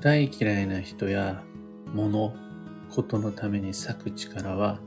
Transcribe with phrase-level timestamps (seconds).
[0.00, 1.42] 大嫌いな人や
[1.92, 2.34] 物、
[2.90, 4.78] ことのために割く力は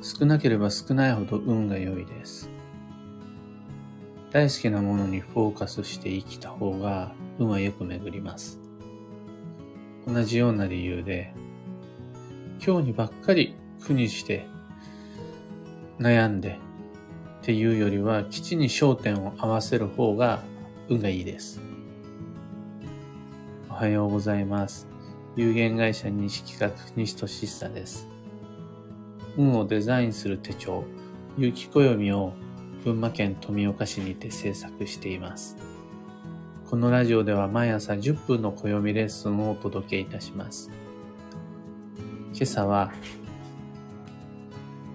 [0.00, 2.48] 少なければ少ないほど運が良いです。
[4.32, 8.58] 大好きなものにフォーカスして生きた方が運はよく巡ります。
[10.06, 11.34] 同じような理由で、
[12.64, 13.54] 今日にばっかり
[13.84, 14.46] 苦にして
[15.98, 16.58] 悩んで
[17.42, 20.42] っていうよりは基地に焦点を合わせる方が
[20.88, 21.65] 運がいいです。
[23.76, 24.88] おはようございます。
[25.36, 28.08] 有限会社西企画西俊久です。
[29.36, 30.82] 運をデザインする手帳、
[31.36, 32.32] 有機暦を
[32.84, 35.58] 群馬県富岡市にて制作しています。
[36.70, 40.70] このラジオでは毎朝10分の暦レッスンをお届けいたします。
[42.32, 42.94] 今朝は、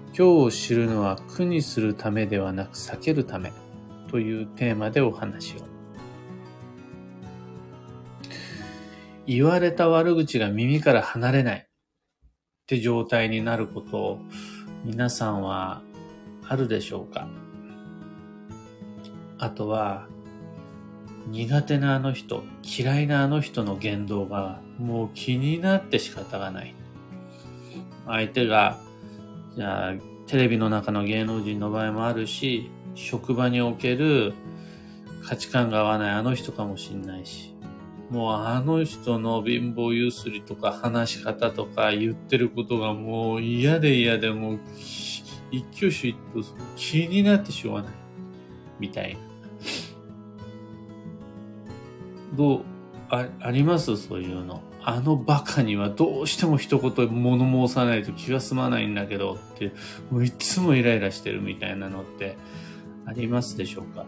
[0.08, 3.54] 今日を知るのは苦にするためではなく避けるため
[4.10, 5.71] というテーマでお話を。
[9.34, 11.60] 言われた悪口が耳から離れない。
[11.60, 11.66] っ
[12.68, 14.20] て状態になること
[14.84, 15.82] 皆さんは
[16.48, 17.30] あるでしょうか？
[19.40, 20.08] あとは、
[21.30, 26.76] 苦手なあの人、嫌いなあの人の言動がもう気になって仕方がない。
[28.06, 28.80] 相手が、
[29.56, 29.94] じゃあ、
[30.28, 34.34] テレビの中の芸能人の場合もあるし、職場における
[35.24, 37.51] 価値観が合わないあの人かもしんないし、
[38.12, 44.60] もうあの人の貧乏ゆすりとか話し方とか言ってることがもう嫌で嫌でもう
[45.50, 47.94] 一挙手一投足気になってしょうがない。
[48.80, 49.20] みたいな。
[52.38, 52.62] どう、
[53.10, 53.96] ああります？
[53.96, 54.62] そういうの。
[54.84, 59.72] あのバカにはどうしても一言物申さないと気が済まないんだけどって、
[60.10, 62.36] もういつもイライラしてるみたいなのって
[63.06, 64.06] ありますでしょうか？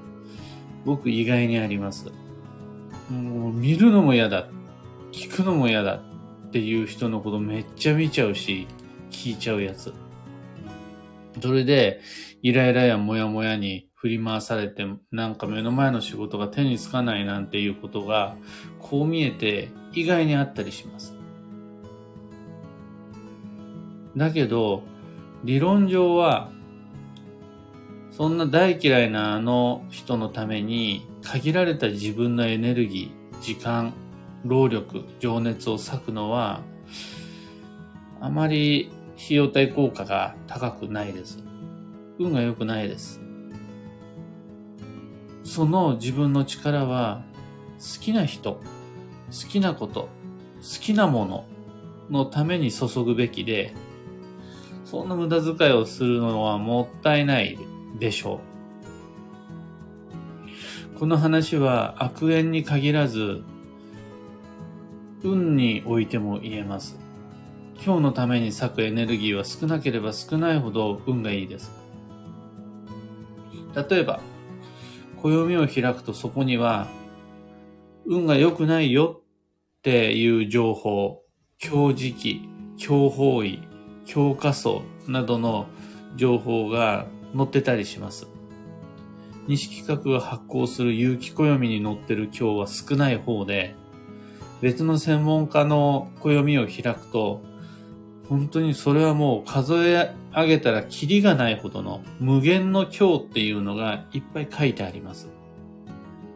[0.83, 2.11] 僕意外にあります。
[3.09, 4.47] もう見るのも嫌だ。
[5.11, 6.01] 聞くのも嫌だ
[6.47, 8.67] っていう人のことめっちゃ見ちゃうし、
[9.11, 9.93] 聞いちゃうやつ。
[11.41, 12.01] それで、
[12.41, 18.35] イライラやモヤモヤに振り回されて、なんか目の前の仕事が手につかないなんていうことが、
[18.79, 21.15] こう見えて意外にあったりします。
[24.15, 24.83] だけど、
[25.43, 26.51] 理論上は、
[28.11, 33.93] そんな大嫌いなあの人のために限られた自分のエネルギー、時間、
[34.45, 36.61] 労力、情熱を割くのは、
[38.19, 41.43] あまり費用対効果が高くないです。
[42.19, 43.21] 運が良くないです。
[45.43, 47.23] その自分の力は
[47.79, 50.09] 好きな人、好きなこと、
[50.61, 51.45] 好きなもの
[52.09, 53.73] のために注ぐべきで、
[54.85, 57.57] そんな無駄遣いをするのはもったいない
[57.97, 58.52] でしょう。
[61.03, 63.43] この話は悪縁に限らず、
[65.21, 66.97] 運においても言えます。
[67.75, 71.73] 今日のために割くエネルギーは少なければ少ないほど運がいいです。
[73.75, 74.21] 例えば、
[75.21, 76.87] 暦を開くとそこには、
[78.05, 79.23] 運が良くないよ
[79.79, 81.21] っていう情報、
[81.57, 82.47] 強磁気、
[82.77, 83.59] 強方位、
[84.05, 85.65] 強化層などの
[86.15, 88.25] 情報が載ってたりします。
[89.47, 93.75] 西企画が発行する有機暦に載ってる今日は少ない方で、
[94.61, 97.41] 別の専門家の暦を開くと、
[98.29, 105.29] 本当にそれはもう数え上げたらキリがないほどの無限の今日っていうのがいっぱい書いてあります。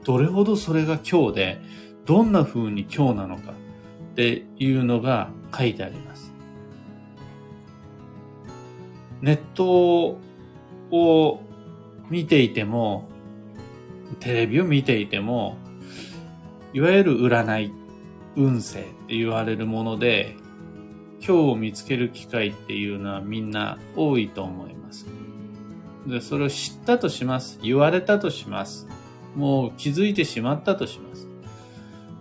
[0.04, 1.62] どれほどそれが今日で、
[2.06, 3.54] どんな風に今日なのか
[4.12, 6.34] っていうのが書いてあります。
[9.22, 10.18] ネット
[10.92, 11.42] を
[12.10, 13.08] 見ていても、
[14.20, 15.58] テレビを見ていても、
[16.74, 17.72] いわゆる占い、
[18.36, 20.36] 運勢って言われるもので、
[21.20, 25.08] 今日を見つける機会っていうのはみんな多いと思います。
[26.06, 27.60] で、それを知ったとします。
[27.62, 28.88] 言われたとします。
[29.36, 31.28] もう気づいてしまったとします。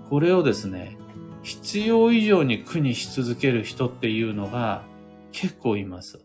[0.09, 0.97] これをですね、
[1.43, 4.83] 必要以上に苦にし続ける人っていうのが
[5.33, 6.25] 結構います。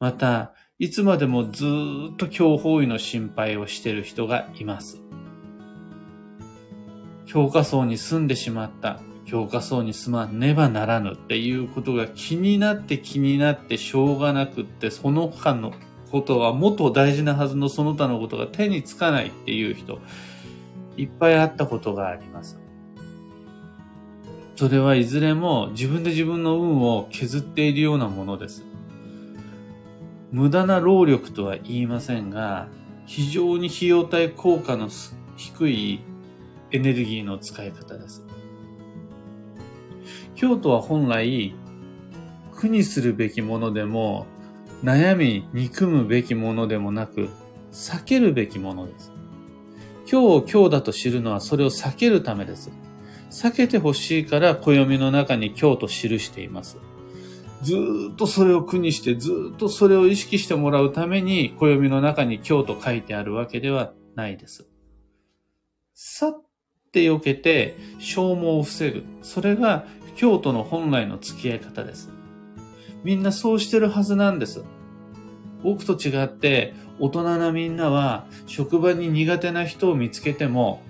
[0.00, 1.64] また、いつまでもず
[2.12, 5.00] っと強法医の心配をしている人がいます。
[7.26, 8.98] 教科層に住んでしまった。
[9.24, 15.72] 教科層に住まねばならぬっていうことが気になって気になってしょうがなくって、その他の
[16.10, 20.00] ことはもっと大事なはずのその他のことが手につかないっていう人、
[20.96, 22.58] いっぱいあったことがあります。
[24.56, 28.73] それはいずれも自分で自分の運を削っているようなものです。
[30.34, 32.66] 無駄な労力とは言いませんが、
[33.06, 34.88] 非常に費用対効果の
[35.36, 36.00] 低い
[36.72, 38.24] エネルギーの使い方です。
[40.34, 41.54] 京都は本来、
[42.52, 44.26] 苦にするべきものでも、
[44.82, 47.28] 悩み、憎むべきものでもなく、
[47.70, 49.12] 避けるべきものです。
[50.10, 52.72] 今日を今日だと知るのはそれを避けるためです。
[53.30, 56.78] 避けてほしいから暦の中に今日と記しています。
[57.64, 64.68] ずっとそれを苦にして、ずっとそれを意識してもらうために、暦の中に今日と書いてあるわけではないです。
[65.94, 66.42] さっ
[66.92, 69.04] て避けて消耗を防ぐ。
[69.22, 72.10] それが京都の本来の付き合い方です。
[73.02, 74.62] みんなそうしてるはずなんです。
[75.62, 80.82] 僕と違って、大人なみんなは、職場に苦手な人を見つけても、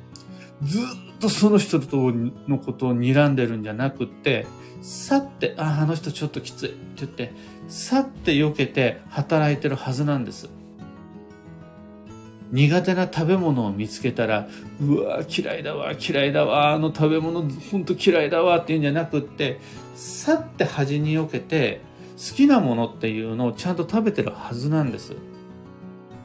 [0.62, 0.82] ずっ
[1.24, 2.12] とその人と
[2.48, 4.46] のことを睨んでるんじゃなくって、
[4.82, 7.32] さって、あ、あの人ちょっときついって言って、
[7.66, 10.50] さって避けて働いてるはずなんです。
[12.52, 14.48] 苦手な食べ物を見つけたら、
[14.82, 19.60] うわ、嫌いだわ、嫌いだわ、あの食べ物ほんと嫌いだわっていうんじゃなくって、
[19.94, 21.80] さって端に避けて、
[22.18, 25.14] 好きなものっていうのをちゃんと食べてるはずなんです。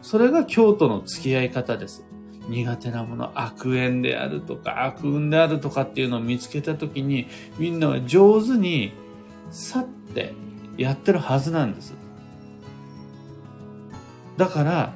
[0.02, 2.06] それが京都の付き合い方です。
[2.50, 8.92] 苦手なもの、悪縁であるとか、悪運であるとかっていうのを見つけたときに、みんなは上手に、
[9.52, 10.34] 去って
[10.78, 11.94] やってるはずなんです。
[14.38, 14.94] だから、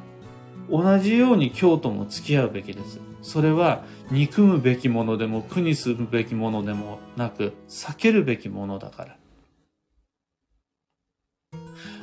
[0.69, 2.99] 同じように京都も付き合うべきです。
[3.21, 9.17] それは、憎むべきものでも苦にするべきものでもなく、避けるべきものだから。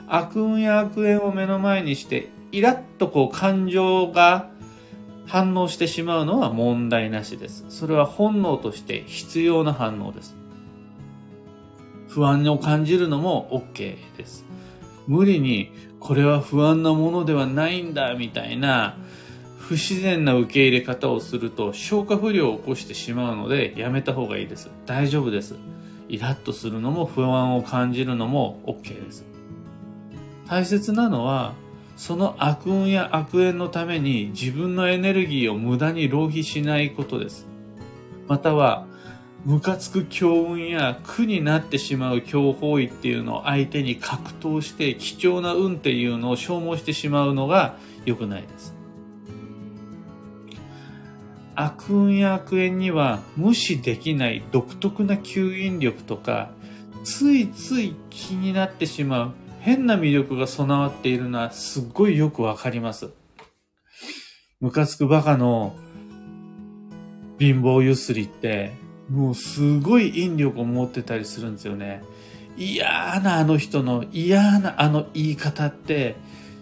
[0.08, 4.50] 悪運や悪縁を目の前にして、イラッとこう感情が
[5.30, 7.64] 反応してしまうのは問題なしです。
[7.68, 10.34] それは本能として必要な反応です。
[12.08, 14.44] 不安を感じるのも OK です。
[15.06, 18.96] 無理にこれは不安なものではないんだみたいな
[19.56, 24.68] 不自然な受け入れ方をすると消化不良を起こしてしまうのでやめた方がいいです。
[24.84, 25.54] 大丈夫です。
[26.08, 29.24] イラッとするのも不安を感じるのも OK です。
[30.48, 31.54] 大切なのは
[32.00, 37.47] その悪運や悪縁のために自分のエネルギーを無駄に浪費しないことです。
[38.26, 38.87] または、
[39.44, 47.76] ムカつく強運や苦になってしまう強法医っていうのを相手に格闘して貴重な運っていうのを消耗してしまうのが
[48.06, 48.75] 良くないです。
[51.55, 56.50] 悪運や悪縁には無視できない独特な吸引力とか
[57.05, 63.10] ついつい気になってしまう変な魅力が備わっているのはすっごいよくわかります。
[64.60, 65.74] ムカつくバカの
[67.38, 68.72] 貧乏ゆすりって、
[69.10, 72.02] もうすごい引力を持ってたりするんですよね。
[72.56, 76.16] 嫌なあの人の嫌なあの言い方って、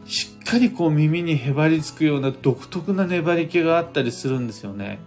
[0.07, 4.99] しっかりこう耳にへばりつくような独特な粘り気があったりするんですよね。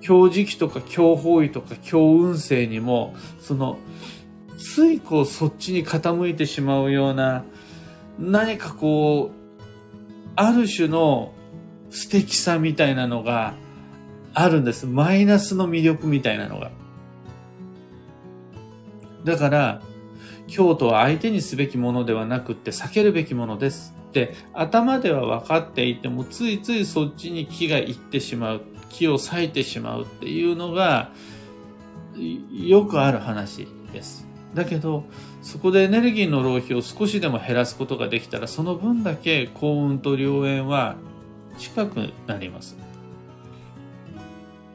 [0.00, 3.78] 強磁気とか強方位とか強運勢にも、その
[4.58, 7.44] ついこうそっちに傾いてしまうような
[8.18, 9.38] 何かこう
[10.36, 11.32] ある種の
[11.90, 13.54] 素敵さみたいなのが
[14.34, 14.86] あるんです。
[14.86, 16.70] マイナスの魅力みたいなのが。
[19.24, 19.82] だから、
[20.46, 28.62] 京都は相手にすべきものではなくって避けるべきものですって頭では分かっていてもついついそっちに気がいってしまう。
[28.90, 31.10] 気を割いてしまうっていうのが
[32.52, 34.27] よくある話です。
[34.54, 35.04] だけど
[35.42, 40.96] そこでエネルギーの浪費を少しでも減らすことができたらその分だけ幸運と良縁は
[41.58, 42.76] 近くなります。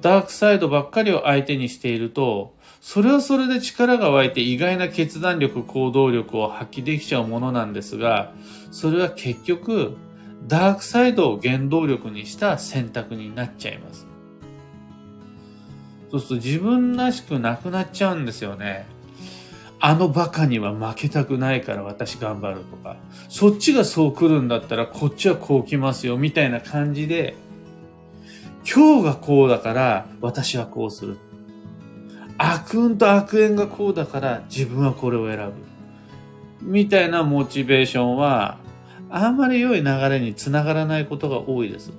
[0.02, 8.34] ダークサイドばっかりを相手にしているとそれはそれで力が湧いて意外な決断力行動力を発揮できちゃうものなんですが
[8.70, 9.96] それは結局
[10.46, 14.06] ダークサイドを原動力にした選択になっちゃいます。
[16.12, 18.86] そうすると自分らしくなくなっちゃうんですよね。
[19.86, 22.96] あのバカには負けたくないから私頑張るとか、
[23.28, 27.36] そっちがそう来るんだったらこっちはこう来ますよみたいな感じで、
[28.66, 31.18] 今日がこうだから私はこうする。
[32.38, 35.54] 悪運と悪縁がこうだから自分はこれを選ぶ。
[36.62, 38.60] みたいなモチベーションは、
[39.10, 41.92] あんまり良い流れにつながらないことが多いです。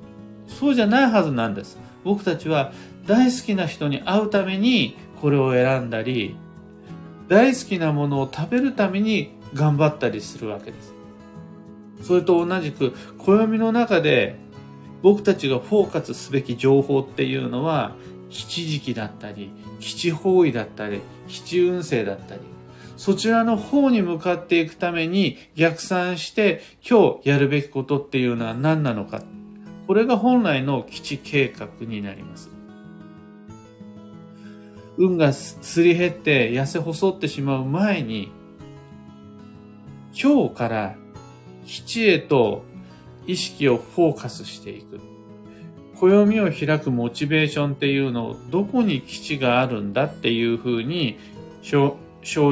[0.47, 1.79] そうじゃないはずなんです。
[2.03, 2.73] 僕たちは
[3.07, 6.35] 大好きな人に会うためにこれを選んだり、
[7.29, 10.95] 大好きなものを食べるために頑張ったりするわけです。
[12.03, 14.37] それと同じく暦の中で
[15.03, 17.95] 僕たちがフォーカスすべき情報っていうのは
[18.31, 19.51] 基地時期だったり
[19.81, 22.41] 基地方位だったり基地運勢だったり。
[22.97, 29.23] そちらの方に向かっていくために逆算して今日やるべきことっていうのは何なのか。
[29.87, 32.54] これが本来の基地計画になります。
[34.97, 38.31] 運がすり減って痩せ細ってしまう前に、
[40.21, 40.97] 今日から
[41.67, 42.65] 基地へと
[43.27, 45.01] 意識をフォーカスしていく。
[45.97, 51.19] 暦を開くモチベーションっていうのをどこに基地があるんだっていうふうに
[51.63, 51.97] 照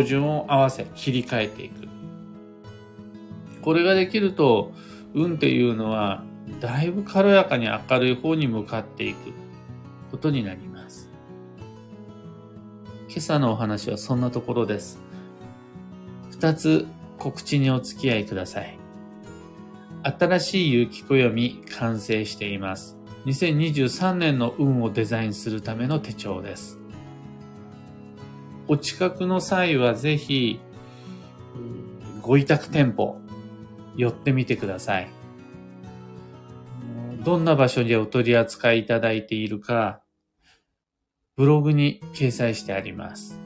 [0.05, 1.89] 準を合わせ切り替えていく。
[3.61, 4.73] これができると
[5.15, 6.25] 運っていうのは
[6.61, 9.33] だいぶ軽やかに明るい方に向かっていく
[10.11, 10.72] ことになります。
[13.12, 14.99] 今朝のお話はそんなところです。
[16.31, 16.87] 二つ
[17.19, 18.78] 告知にお付き合いください。
[20.02, 22.97] 新しい雪暦完成しています。
[23.26, 26.78] 2023年の運をデザインするための手帳です。
[28.66, 30.59] お近くの際はぜひ、
[32.23, 33.21] ご委託店舗、
[33.95, 35.11] 寄ってみてください。
[37.23, 40.02] どんな場所にお取り扱いいただいているか、
[41.35, 43.41] ブログに掲載してあります。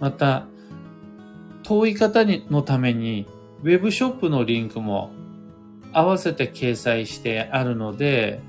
[0.00, 0.46] また、
[1.62, 3.26] 遠い方のために、
[3.62, 5.10] ウェブショップのリンクも
[5.92, 8.40] 合わせて掲載してあるので、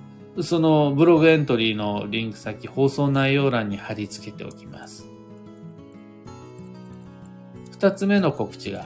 [0.42, 5.08] そのブログエントリーのリンク先、放送内容欄に貼り付けておきます。
[7.72, 8.86] 二つ目の告知が、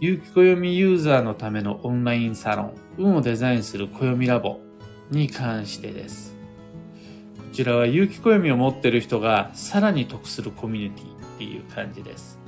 [0.00, 4.60] 有機暦ユーザーのためのオンラインサロン、運をデザインする暦ラボ
[5.10, 6.31] に関してです。
[7.52, 12.38] こちらは有機暦を持ってる人がさらに得するコミュニティっていう感じです。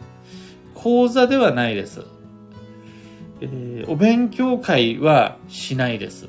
[0.73, 2.07] 講座ではないです。
[3.43, 6.29] えー、お勉強会はしないです。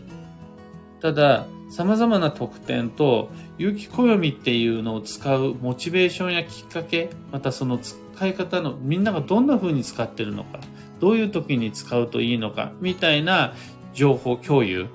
[1.00, 7.96] ただ、様々な特典と、有機暦っていうのを使うモチベーションやきっかけ、またその使
[8.28, 10.60] い方のみんながどんな風に使ってるのか、
[11.00, 13.54] どういう時に使うといいのか、みたいな
[13.94, 14.88] 情報共有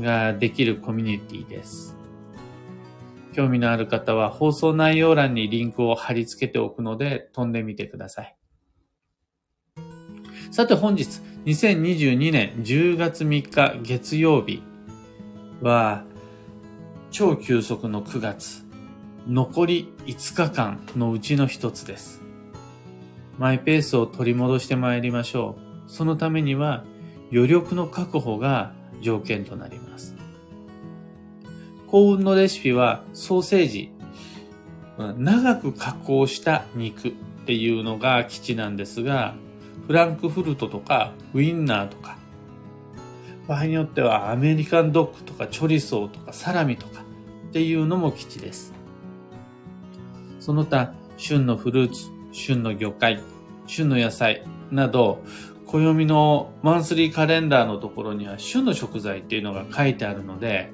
[0.00, 1.93] ができるコミュニティです。
[3.34, 8.36] 興味のある方は放送内容欄にリンクを貼り付けておくので飛んでみてください。
[10.50, 14.62] さて本日、2022年10月3日月曜日
[15.60, 16.04] は、
[17.10, 18.64] 超急速の9月、
[19.26, 22.22] 残り5日間のうちの一つです。
[23.36, 25.56] マイペースを取り戻してまいりましょ
[25.88, 25.90] う。
[25.90, 26.84] そのためには、
[27.32, 30.14] 余力の確保が条件となります。
[31.94, 33.92] 幸運のレシピはソーセージ、
[34.98, 37.12] 長く加工した肉っ
[37.46, 39.36] ていうのが基地なんですが、
[39.86, 42.18] フランクフルトとかウインナーとか、
[43.46, 47.02] 場合によってはアメリカンドッグとかチョリソーとかサラミとか
[47.50, 48.74] っていうのも基地です。
[50.40, 53.20] その他、旬のフルーツ、旬の魚介、
[53.68, 55.22] 旬の野菜など、
[55.66, 60.72] 暦のマンスリーカレンダーのところには旬の食材っていうのが書いてあるので、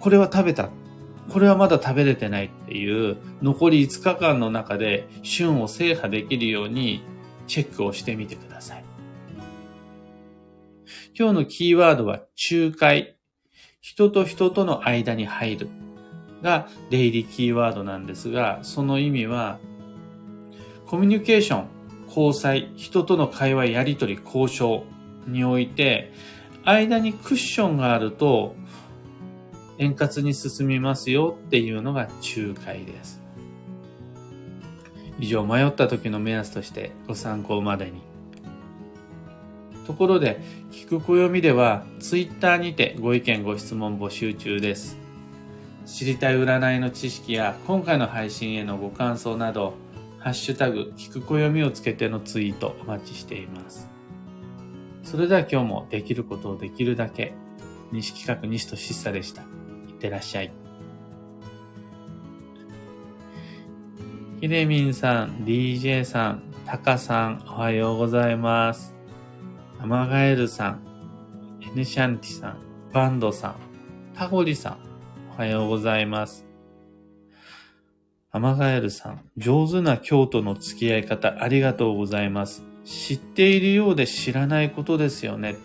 [0.00, 0.70] これは食べた。
[1.30, 7.04] これはまだ食べれてないっていう残り5日間の中で旬を制覇できるように
[7.46, 8.84] チェックをしてみてください。
[11.16, 13.16] 今日のキーワードは仲介。
[13.82, 15.68] 人と人との間に入る
[16.42, 19.58] が出入りキーワードなんですが、その意味は
[20.86, 21.68] コミュニケーション、
[22.08, 24.84] 交際、人との会話、やりとり、交渉
[25.26, 26.12] において、
[26.64, 28.56] 間にクッションがあると
[29.80, 32.02] 円滑に進みますよっていうのが
[32.36, 33.20] 仲介です。
[35.18, 38.02] 以上迷った時の目安としてご参考までに。
[39.86, 44.98] ところで、聞く暦では Twitter にてご意見ご質問募集中です。
[45.86, 49.74] 知りたい占いの知識や今回の配信へのご感想など、
[50.18, 53.88] ハッシュタグ、聞く暦をつけてのツイートお待ちしています。
[55.02, 57.32] それでは今日もできることをできるだけ、
[57.92, 59.59] 西企画西としっさでした。
[60.00, 60.50] いってらっしゃい。
[64.40, 68.94] ひでみんさん、DJ さん、たかさん、おはようございます。
[69.78, 70.80] アマガエルさん、
[71.60, 72.58] エヌシャンティさん、
[72.94, 73.56] バンドさん、
[74.14, 74.78] タゴリさん、
[75.34, 76.46] おはようございます。
[78.32, 82.64] アマガエルさん、上手な京都の付き合い方ありがとうございます。
[82.86, 85.56] 知っているようで知らないことですよね。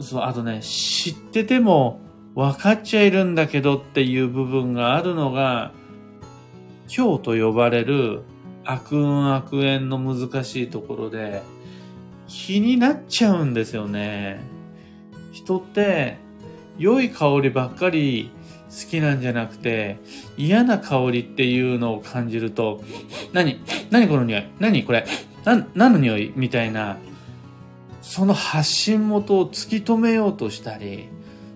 [0.00, 1.98] そう、あとね、知ってても
[2.34, 5.72] 分かっちゃいるんだけどっていう部分があるのが、
[6.94, 8.22] 今日と呼ばれる
[8.64, 11.42] 悪運悪縁の難しいところで
[12.26, 14.40] 気になっちゃうんですよね。
[15.32, 16.18] 人って
[16.78, 18.30] 良い香りばっかり
[18.70, 19.98] 好きなんじゃなくて
[20.36, 22.82] 嫌な香りっていうのを感じると
[23.32, 23.60] 何
[23.90, 25.04] 何この匂い何これ
[25.44, 26.98] な何の匂いみたいな
[28.00, 31.08] その発信元を突き止めようとしたり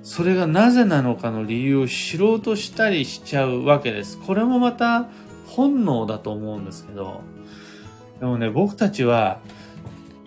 [0.05, 4.19] それがなぜなのかの理由を知ろうとしたりしちゃうわけです。
[4.19, 5.09] これもまた
[5.47, 7.23] 本能だと思うんですけど、
[8.21, 9.41] でもね、僕たちは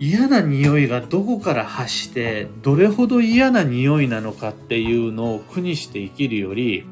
[0.00, 6.84] 嫌な匂いがどこから発してどれほど嫌な匂いなのかっていうのを苦にして生きるより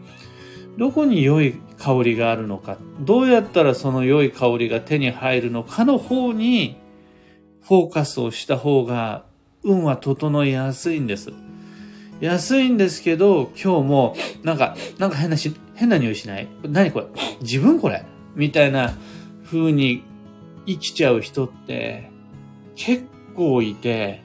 [0.77, 6.77] どこに良い香りがあるのかどうやったらその良い香りが手に入るのかの方に
[7.63, 9.25] フォーカスをした方が
[9.63, 11.33] 運は整いやすいんです
[12.21, 16.49] 安いんですけど今日もなんかなんか変なし変な匂いしない？
[16.63, 17.07] 何これ？
[17.43, 18.05] 自分これ？
[18.35, 18.95] みたいな
[19.45, 20.03] 風に
[20.67, 22.11] 生きちゃう人って
[22.75, 23.05] 結
[23.35, 24.23] 構いて、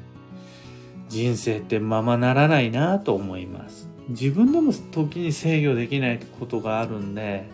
[1.10, 3.90] 人生ってままならないなと思います。
[4.10, 7.50] 自分でも時に制御できないことがあるんで、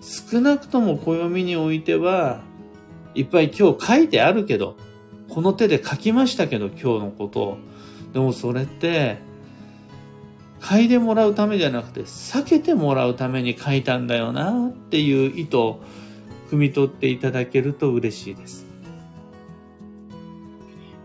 [0.00, 2.40] 少なくとも暦においては、
[3.14, 4.76] いっぱい今日書いてあるけど、
[5.28, 7.58] この手で書きましたけど今日のことを。
[8.12, 9.18] でもそれって、
[10.60, 15.80] 嗅いでもらうためじゃなくて、避けてもらうために書いたんだよなっていう意図を
[16.50, 18.66] 汲み取っていただけると嬉しいです。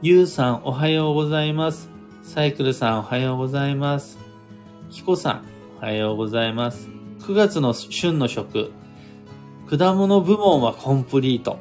[0.01, 1.89] ゆうさんおはようございます。
[2.21, 4.19] サイクルさんおはようございます。
[4.91, 5.45] キコさん
[5.81, 6.87] おはようございます。
[7.21, 8.71] 9月の旬の食、
[9.69, 11.59] 果物部門はコンプリート。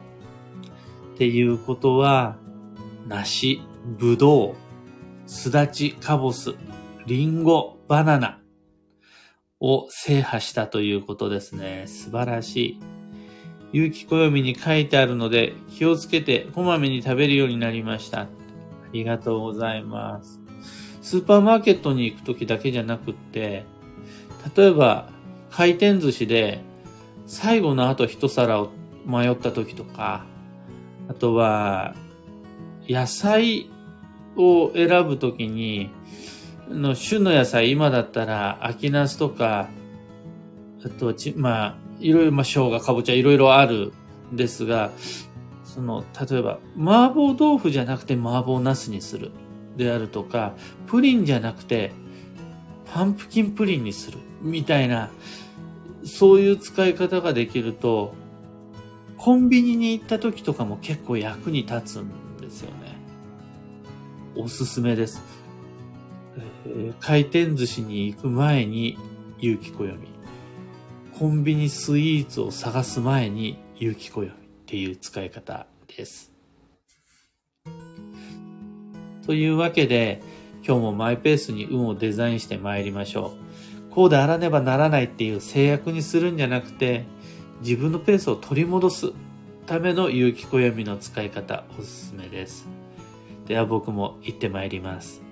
[1.15, 2.37] っていうことは、
[3.09, 3.63] 梨、
[3.99, 4.55] ぶどう、
[5.27, 6.55] すだち、かぼす、
[7.07, 8.39] りんご、バナナ
[9.61, 11.85] を制覇したということですね。
[11.87, 12.81] 素晴らしい。
[13.73, 18.23] 有機暦に書いてあるので気をつけてこまめに食べるようになりました。
[18.23, 18.29] あ
[18.93, 20.41] りがとうございます。
[21.03, 23.65] スーパーマーケットに行くときだけじゃなくって、
[24.57, 25.11] 例えば
[25.51, 26.63] 回転寿司で
[27.27, 28.71] 最後の後一皿を
[29.05, 30.25] 迷ったときとか、
[31.09, 31.95] あとは
[32.89, 33.69] 野菜
[34.37, 35.91] を選ぶときに、
[36.69, 39.69] の旬の野菜今だったら秋ナスとか、
[40.85, 43.93] あとち、まあ、いろいろ、まあ、生姜、かぼちゃ、いろいろある
[44.33, 44.91] んですが、
[45.65, 49.31] その、例えば、麻婆豆腐じゃなくて麻婆茄子にする。
[49.77, 50.55] であるとか、
[50.87, 51.93] プリンじゃなくて、
[52.93, 54.19] パンプキンプリンにする。
[54.41, 55.11] みたいな、
[56.05, 58.15] そういう使い方ができると、
[59.19, 62.86] コンビニに行った時とかも結構役に立つんですよね。
[64.39, 65.23] おすすめです。
[66.67, 68.99] えー、回転寿司に行く前に、
[69.39, 69.97] 有機暦。
[71.19, 74.31] コンビニスイーツを探す前に有機暦っ
[74.67, 76.31] ていう使い方です。
[79.27, 80.23] というわけで、
[80.67, 83.33] 今日もマイペースに運をデザインして参りましょ
[83.91, 83.95] う。
[83.95, 87.05] こうであらねばならないっていう制約にするんじゃなくて、
[87.63, 89.13] 自分のペースを取り戻す
[89.65, 92.69] ための有機暦の使い方おすすめです。
[93.47, 95.26] では僕も行ってまいります。